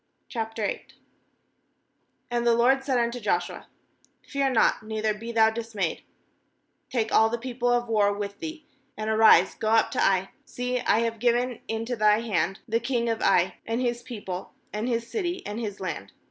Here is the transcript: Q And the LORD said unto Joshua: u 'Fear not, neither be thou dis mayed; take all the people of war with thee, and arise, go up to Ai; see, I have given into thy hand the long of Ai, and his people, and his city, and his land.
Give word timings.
Q 0.29 0.41
And 2.31 2.43
the 2.47 2.55
LORD 2.55 2.83
said 2.83 2.97
unto 2.97 3.19
Joshua: 3.19 3.67
u 4.23 4.29
'Fear 4.29 4.49
not, 4.49 4.81
neither 4.81 5.13
be 5.13 5.31
thou 5.31 5.51
dis 5.51 5.75
mayed; 5.75 6.01
take 6.89 7.11
all 7.11 7.29
the 7.29 7.37
people 7.37 7.69
of 7.69 7.87
war 7.87 8.11
with 8.11 8.39
thee, 8.39 8.65
and 8.97 9.11
arise, 9.11 9.53
go 9.53 9.69
up 9.69 9.91
to 9.91 10.01
Ai; 10.01 10.31
see, 10.43 10.79
I 10.79 11.01
have 11.01 11.19
given 11.19 11.61
into 11.67 11.95
thy 11.95 12.21
hand 12.21 12.61
the 12.67 12.81
long 12.89 13.09
of 13.09 13.21
Ai, 13.21 13.57
and 13.67 13.79
his 13.79 14.01
people, 14.01 14.55
and 14.73 14.89
his 14.89 15.05
city, 15.07 15.45
and 15.45 15.59
his 15.59 15.79
land. 15.79 16.13